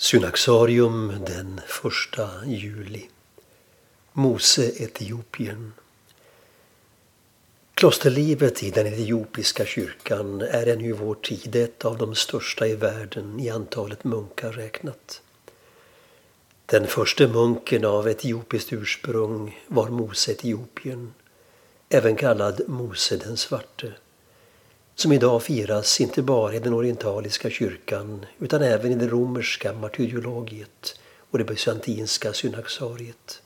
[0.00, 1.60] Synaxarium den
[2.14, 3.08] 1 juli.
[4.12, 5.72] Mose Etiopien.
[7.74, 12.74] Klosterlivet i den etiopiska kyrkan är ännu i vår tid ett av de största i
[12.74, 15.22] världen i antalet munkar räknat.
[16.66, 21.14] Den första munken av etiopiskt ursprung var Mose Etiopien,
[21.88, 23.92] även kallad Mose den svarte
[24.98, 31.00] som idag firas inte bara i den orientaliska kyrkan utan även i det romerska martyriologiet
[31.30, 33.42] och det bysantinska synaxariet.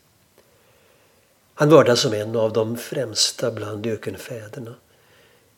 [1.55, 4.74] Han vördas som en av de främsta bland ökenfäderna.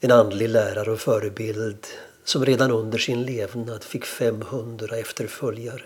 [0.01, 1.87] En andlig lärare och förebild
[2.24, 5.85] som redan under sin levnad fick 500 efterföljare.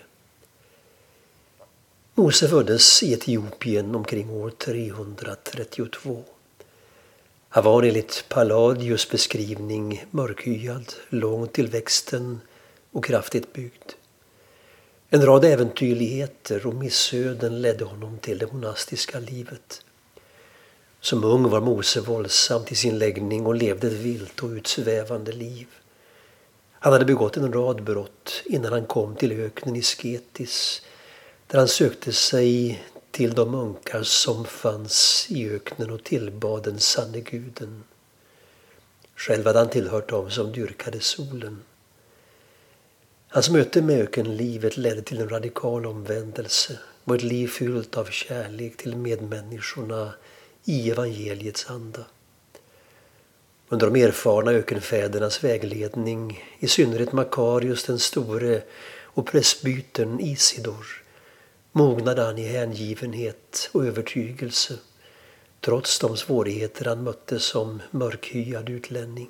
[2.15, 6.25] Mose föddes i Etiopien omkring år 332.
[7.59, 12.41] Han var enligt Palladius beskrivning mörkhyad, lång till växten
[12.93, 13.93] och kraftigt byggd.
[15.11, 19.83] En rad äventyrligheter och missöden ledde honom till det monastiska livet.
[21.01, 25.67] Som ung var Mose våldsam till sin läggning och levde ett vilt och utsvävande liv.
[26.73, 30.83] Han hade begått en rad brott innan han kom till öknen i Sketis
[31.47, 32.83] där han sökte sig
[33.19, 37.85] till de munkar som fanns i öknen och tillbad den sanne guden.
[39.17, 41.63] Själv hade han tillhört dem som dyrkade solen.
[43.29, 48.77] Hans möte med ökenlivet ledde till en radikal omvändelse och ett liv fyllt av kärlek
[48.77, 50.13] till medmänniskorna
[50.65, 52.05] i evangeliets anda.
[53.69, 58.63] Under de erfarna ökenfädernas vägledning, i synnerhet Makarius den store
[59.03, 61.08] och prästbytern Isidor,
[61.79, 64.75] mognade han i hängivenhet och övertygelse
[65.61, 69.29] trots de svårigheter han mötte som mörkhyad utlänning.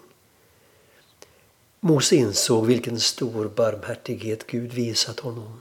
[1.80, 5.60] Mose insåg vilken stor barmhärtighet Gud visat honom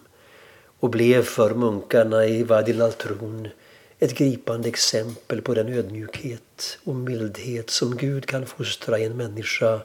[0.80, 3.48] och blev för munkarna i Wadi Laltrun
[4.00, 9.82] ett gripande exempel på den ödmjukhet och mildhet som Gud kan fostra i en människa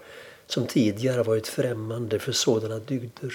[0.47, 3.33] som tidigare varit främmande för sådana dygder.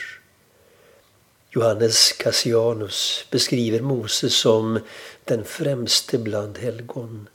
[1.58, 4.80] Johannes Cassianus beskriver Moses som
[5.24, 7.30] den främste bland helgon.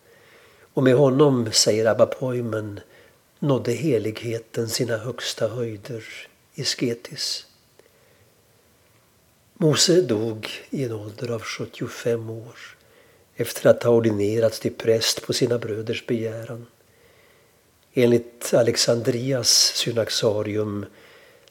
[0.75, 2.81] Och med honom, säger Abba Poimen,
[3.39, 6.05] nådde heligheten sina högsta höjder
[6.55, 7.47] i Sketis.
[9.55, 12.59] Mose dog i en ålder av 75 år
[13.37, 16.67] efter att ha ordinerats till präst på sina bröders begäran.
[17.93, 20.87] Enligt Alexandrias synaxarium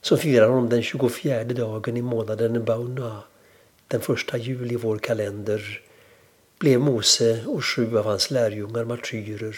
[0.02, 3.24] så firar de den 24 dagen i månaden Bauna,
[3.88, 5.82] den första juli i vår kalender,
[6.60, 9.56] blev Mose och sju av hans lärjungar martyrer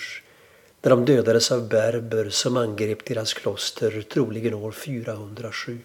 [0.81, 5.79] när de dödades av berber som angrep deras kloster troligen år 407.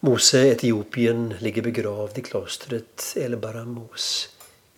[0.00, 4.28] Mose, Etiopien, ligger begravd i klostret El Baramos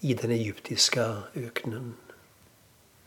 [0.01, 1.95] i den egyptiska öknen.